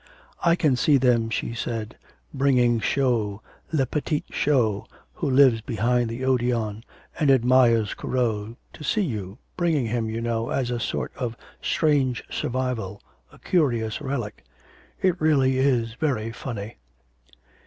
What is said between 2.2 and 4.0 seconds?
'bringing Chose, le